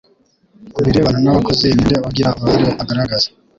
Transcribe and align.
Kubirebana 0.73 1.17
n 1.21 1.27
abakozi 1.31 1.65
ni 1.67 1.81
nde 1.87 1.95
ugira 2.07 2.29
uruhare 2.37 2.69
agaragaza? 2.81 3.27